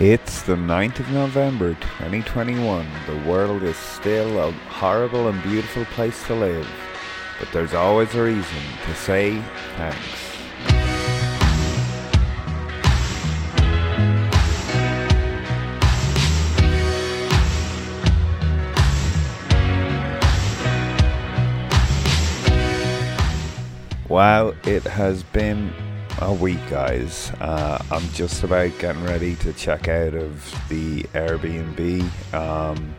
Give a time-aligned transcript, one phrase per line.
[0.00, 2.88] It's the 9th of November 2021.
[3.06, 6.66] The world is still a horrible and beautiful place to live,
[7.38, 9.42] but there's always a reason to say
[9.76, 10.30] thanks.
[24.08, 25.74] Wow, it has been
[26.20, 27.32] a week, guys.
[27.40, 32.94] Uh, I'm just about getting ready to check out of the Airbnb, um,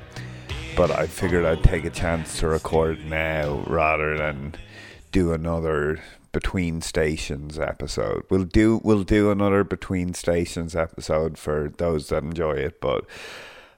[0.75, 4.55] but I figured I'd take a chance to record now rather than
[5.11, 8.23] do another between stations episode.
[8.29, 13.05] We'll do we'll do another between stations episode for those that enjoy it, but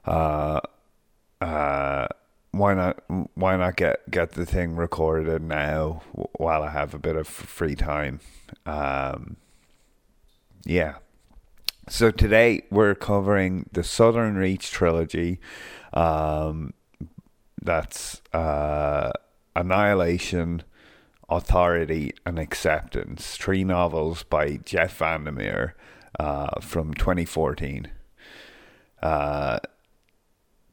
[0.06, 0.60] uh,
[1.42, 2.08] uh,
[2.58, 3.02] why not
[3.34, 7.74] why not get get the thing recorded now while I have a bit of free
[7.74, 8.20] time.
[8.66, 9.36] Um,
[10.64, 10.96] yeah.
[11.88, 15.38] So today we're covering the Southern Reach trilogy.
[15.92, 16.72] Um,
[17.60, 19.12] that's uh,
[19.54, 20.62] Annihilation,
[21.28, 23.36] Authority, and Acceptance.
[23.36, 25.74] Three novels by Jeff Vandermeer
[26.18, 27.90] uh, from 2014.
[29.02, 29.58] Uh,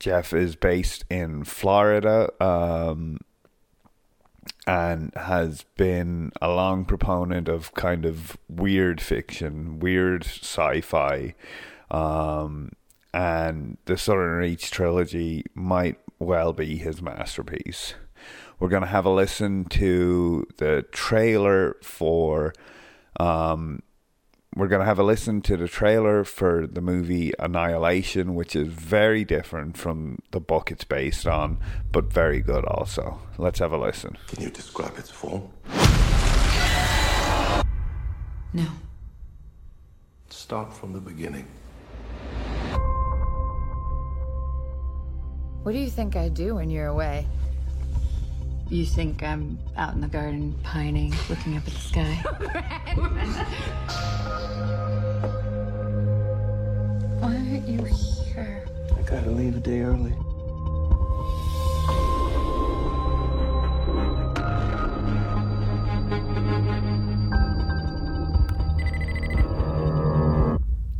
[0.01, 3.19] Jeff is based in Florida um,
[4.65, 11.35] and has been a long proponent of kind of weird fiction, weird sci fi.
[11.91, 12.71] Um,
[13.13, 17.93] and the Southern Reach trilogy might well be his masterpiece.
[18.59, 22.53] We're going to have a listen to the trailer for
[23.19, 23.83] um,
[24.55, 28.67] we're going to have a listen to the trailer for the movie Annihilation, which is
[28.67, 31.57] very different from the book it's based on,
[31.91, 33.19] but very good also.
[33.37, 34.17] Let's have a listen.
[34.27, 35.47] Can you describe its form?
[38.53, 38.67] No.
[40.29, 41.47] Start from the beginning.
[45.63, 47.25] What do you think I do when you're away?
[48.67, 52.21] You think I'm out in the garden pining, looking up at the sky?
[57.71, 57.83] you
[58.33, 58.65] here?
[58.97, 60.11] I gotta leave a day early.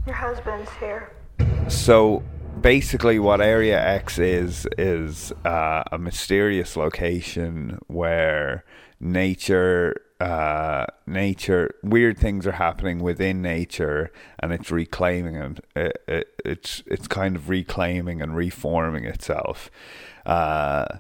[0.06, 1.12] Your husband's here.
[1.68, 2.24] So
[2.62, 8.64] basically, what Area X is is uh, a mysterious location where
[9.00, 16.28] nature, uh, nature, weird things are happening within nature, and it's reclaiming and It, it,
[16.46, 19.72] it's it's kind of reclaiming and reforming itself.
[20.26, 21.00] Uh,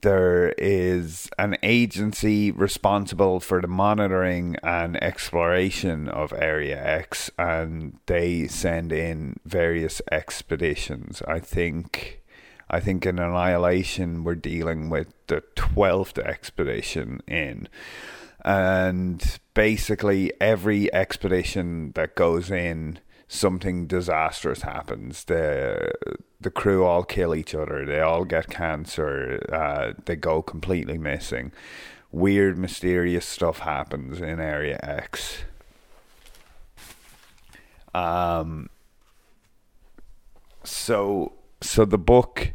[0.00, 8.48] there is an agency responsible for the monitoring and exploration of Area X, and they
[8.48, 11.22] send in various expeditions.
[11.26, 12.17] I think,
[12.70, 17.68] I think in Annihilation we're dealing with the twelfth expedition in,
[18.44, 22.98] and basically every expedition that goes in
[23.28, 25.24] something disastrous happens.
[25.24, 25.92] The
[26.40, 27.84] the crew all kill each other.
[27.84, 29.40] They all get cancer.
[29.52, 31.52] Uh, they go completely missing.
[32.10, 35.44] Weird, mysterious stuff happens in Area X.
[37.94, 38.70] Um.
[40.64, 42.52] So so the book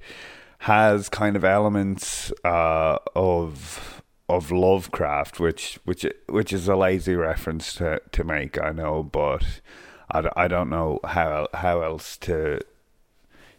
[0.60, 7.74] has kind of elements uh, of of Lovecraft, which which which is a lazy reference
[7.76, 8.62] to to make.
[8.62, 9.62] I know, but
[10.10, 12.62] I, I don't know how how else to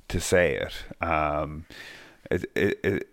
[0.09, 1.05] to say it.
[1.07, 1.67] Um,
[2.31, 3.09] it, it, it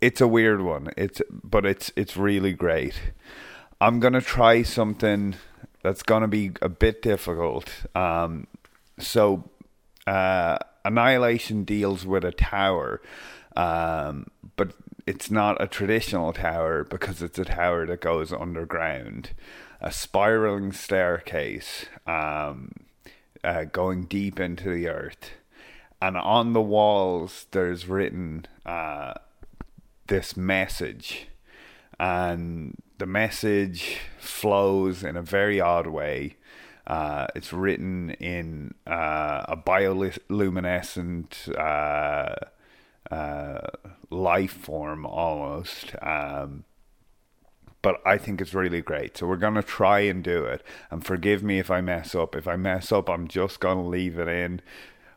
[0.00, 0.90] it's a weird one.
[0.96, 3.00] It's but it's it's really great.
[3.80, 5.36] I'm gonna try something
[5.82, 7.70] that's gonna be a bit difficult.
[7.94, 8.48] Um,
[8.98, 9.48] so,
[10.06, 13.00] uh, Annihilation deals with a tower,
[13.56, 14.26] um,
[14.56, 14.72] but
[15.06, 19.30] it's not a traditional tower because it's a tower that goes underground
[19.82, 22.72] a spiraling staircase um,
[23.42, 25.32] uh, going deep into the earth.
[26.00, 29.14] And on the walls, there's written uh,
[30.06, 31.26] this message.
[31.98, 36.36] And the message flows in a very odd way.
[36.86, 42.34] Uh, it's written in uh, a bioluminescent uh,
[43.14, 43.68] uh,
[44.10, 45.94] life form almost.
[46.02, 46.64] Um,
[47.82, 49.18] but I think it's really great.
[49.18, 50.62] So we're going to try and do it.
[50.90, 52.36] And forgive me if I mess up.
[52.36, 54.60] If I mess up, I'm just going to leave it in.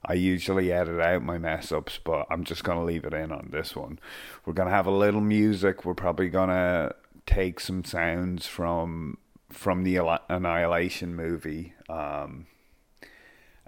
[0.03, 3.31] I usually edit out my mess ups, but I'm just going to leave it in
[3.31, 3.99] on this one.
[4.45, 5.85] We're going to have a little music.
[5.85, 6.95] We're probably going to
[7.25, 9.17] take some sounds from
[9.49, 11.73] from the Annihilation movie.
[11.87, 12.47] Um,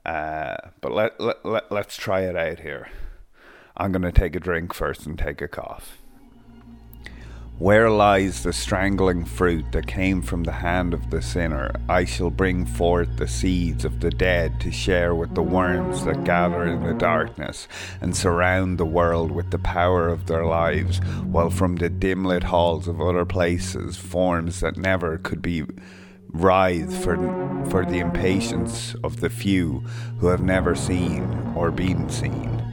[0.08, 2.88] Uh, but let, let, let, let's try it out here.
[3.76, 5.98] I'm going to take a drink first and take a cough.
[7.60, 11.72] Where lies the strangling fruit that came from the hand of the sinner?
[11.90, 16.24] I shall bring forth the seeds of the dead to share with the worms that
[16.24, 17.68] gather in the darkness
[18.00, 22.44] and surround the world with the power of their lives, while from the dim lit
[22.44, 25.64] halls of other places, forms that never could be
[26.30, 27.16] writhe for,
[27.70, 29.80] for the impatience of the few
[30.20, 31.24] who have never seen
[31.56, 32.64] or been seen.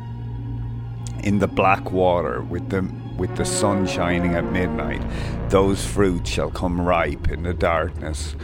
[1.22, 2.82] In the black water, with the
[3.16, 5.00] with the sun shining at midnight,
[5.48, 8.34] those fruits shall come ripe in the darkness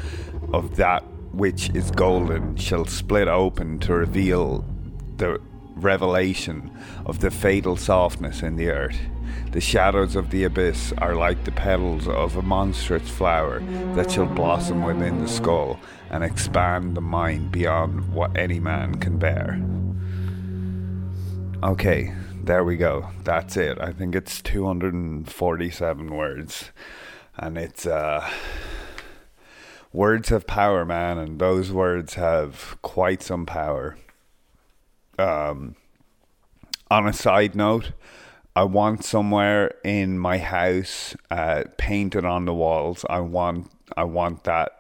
[0.53, 1.03] of that
[1.33, 4.65] which is golden, shall split open to reveal
[5.17, 5.41] the
[5.85, 6.71] revelation
[7.07, 8.99] of the fatal softness in the earth.
[9.53, 13.61] The shadows of the abyss are like the petals of a monstrous flower
[13.95, 15.81] that shall blossom within the skull
[16.11, 19.61] and expand the mind beyond what any man can bear.
[21.63, 23.11] Okay, there we go.
[23.25, 23.81] That's it.
[23.81, 26.71] I think it's 247 words.
[27.37, 28.29] And it's, uh,
[29.93, 33.97] words have power, man, and those words have quite some power.
[35.21, 35.77] Um,
[36.91, 37.93] on a side note,
[38.57, 43.05] I want somewhere in my house uh, painted on the walls.
[43.09, 44.73] I want I want that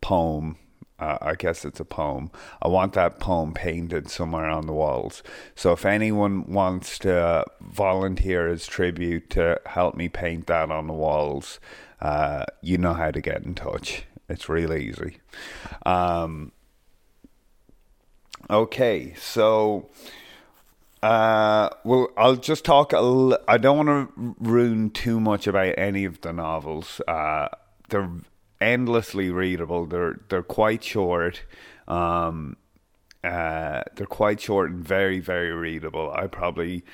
[0.00, 0.56] poem
[0.98, 2.30] uh, I guess it's a poem.
[2.60, 5.22] I want that poem painted somewhere on the walls.
[5.54, 10.92] So if anyone wants to volunteer as tribute to help me paint that on the
[10.92, 11.60] walls,
[12.00, 14.04] uh, you know how to get in touch.
[14.28, 15.18] It's really easy.
[15.86, 16.52] Um,
[18.50, 19.88] okay, so.
[21.00, 22.92] Uh, well, I'll just talk.
[22.92, 27.00] I l- I don't want to ruin too much about any of the novels.
[27.06, 27.48] Uh,
[27.88, 28.10] they're
[28.60, 29.86] endlessly readable.
[29.86, 31.44] They're they're quite short.
[31.86, 32.56] Um,
[33.22, 36.10] uh, they're quite short and very very readable.
[36.12, 36.84] I probably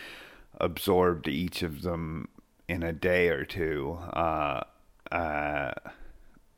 [0.61, 2.29] absorbed each of them
[2.69, 3.99] in a day or two.
[4.13, 4.65] Uh,
[5.11, 5.73] uh,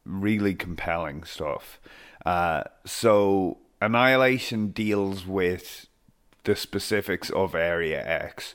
[0.04, 1.78] really compelling stuff.
[2.24, 5.88] Uh, so Annihilation deals with
[6.44, 8.54] the specifics of Area X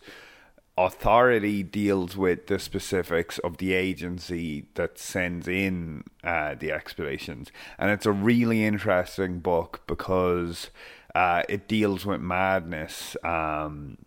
[0.78, 7.52] authority deals with the specifics of the agency that sends in uh, the expeditions.
[7.78, 10.70] And it's a really interesting book because
[11.14, 13.16] uh, it deals with madness.
[13.24, 13.98] Um,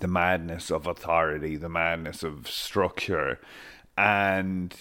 [0.00, 3.38] the madness of authority, the madness of structure,
[3.98, 4.74] and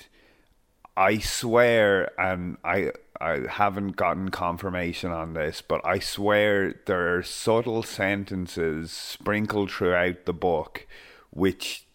[0.95, 7.23] I swear, and I I haven't gotten confirmation on this, but I swear there are
[7.23, 10.85] subtle sentences sprinkled throughout the book
[11.29, 11.85] which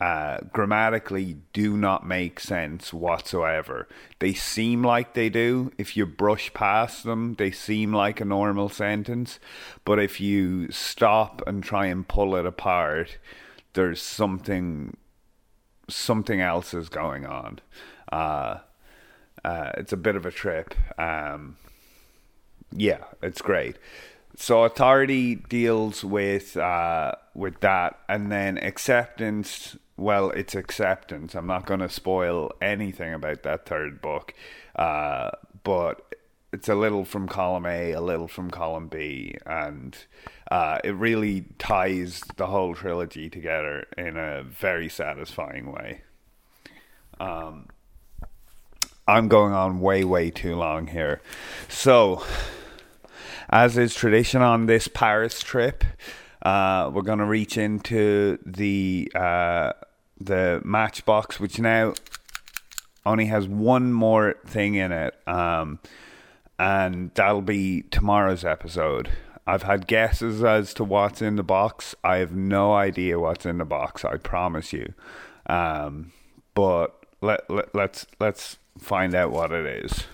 [0.00, 3.88] uh, grammatically do not make sense whatsoever.
[4.18, 5.72] They seem like they do.
[5.78, 9.40] If you brush past them, they seem like a normal sentence.
[9.84, 13.16] But if you stop and try and pull it apart,
[13.72, 14.96] there's something
[15.88, 17.60] something else is going on.
[18.12, 18.58] Uh,
[19.44, 20.74] uh, it's a bit of a trip.
[20.98, 21.56] Um,
[22.72, 23.76] yeah, it's great.
[24.36, 29.76] So authority deals with uh, with that, and then acceptance.
[29.96, 31.34] Well, it's acceptance.
[31.34, 34.34] I'm not going to spoil anything about that third book,
[34.74, 35.30] uh,
[35.64, 36.14] but
[36.52, 39.96] it's a little from column A, a little from column B, and
[40.50, 46.02] uh, it really ties the whole trilogy together in a very satisfying way.
[47.18, 47.68] Um,
[49.08, 51.20] I'm going on way, way too long here.
[51.68, 52.24] So,
[53.48, 55.84] as is tradition on this Paris trip,
[56.42, 59.72] uh, we're going to reach into the uh,
[60.20, 61.94] the Matchbox, which now
[63.04, 65.78] only has one more thing in it, um,
[66.58, 69.10] and that'll be tomorrow's episode.
[69.46, 71.94] I've had guesses as to what's in the box.
[72.02, 74.04] I have no idea what's in the box.
[74.04, 74.92] I promise you.
[75.48, 76.12] Um,
[76.54, 80.04] but let, let let's let's find out what it is.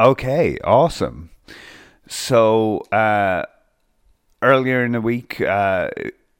[0.00, 1.30] Okay, awesome.
[2.08, 3.44] So uh,
[4.42, 5.90] earlier in the week, uh,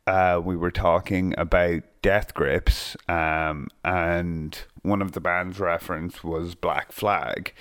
[0.04, 6.56] uh, we were talking about death grips, um, and one of the band's reference was
[6.56, 7.54] Black Flag.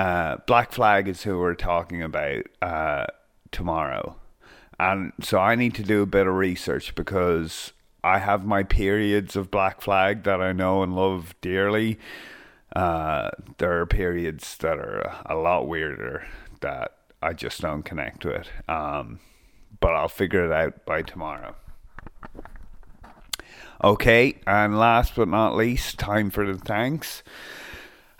[0.00, 3.04] Uh, Black Flag is who we're talking about uh,
[3.52, 4.16] tomorrow.
[4.78, 9.36] And so I need to do a bit of research because I have my periods
[9.36, 11.98] of Black Flag that I know and love dearly.
[12.74, 13.28] Uh,
[13.58, 16.26] there are periods that are a lot weirder
[16.62, 18.48] that I just don't connect with.
[18.70, 19.20] Um,
[19.80, 21.54] but I'll figure it out by tomorrow.
[23.84, 27.22] Okay, and last but not least, time for the thanks.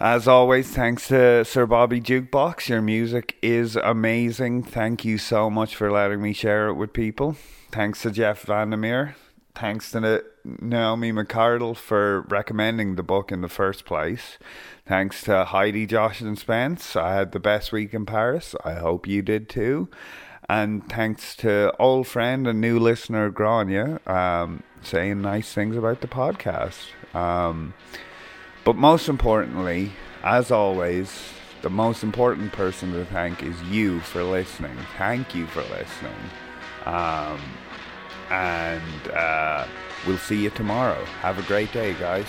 [0.03, 2.71] As always, thanks to Sir Bobby Jukebox.
[2.71, 4.63] Your music is amazing.
[4.63, 7.37] Thank you so much for letting me share it with people.
[7.71, 9.15] Thanks to Jeff Vandermeer.
[9.55, 14.39] Thanks to Naomi McCardle for recommending the book in the first place.
[14.87, 16.97] Thanks to Heidi, Josh, and Spence.
[16.97, 18.55] I had the best week in Paris.
[18.65, 19.91] I hope you did too.
[20.49, 26.09] And thanks to old friend and new listener Grania um, saying nice things about the
[26.09, 26.87] podcast.
[27.15, 27.75] Um,
[28.65, 34.77] but most importantly, as always, the most important person to thank is you for listening.
[34.97, 36.13] Thank you for listening.
[36.87, 37.41] Um,
[38.31, 39.67] and uh,
[40.07, 41.05] we'll see you tomorrow.
[41.21, 42.27] Have a great day, guys.